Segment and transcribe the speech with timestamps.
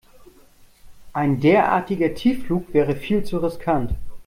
[1.13, 3.93] Ein derartiger Tiefflug wäre viel zu riskant.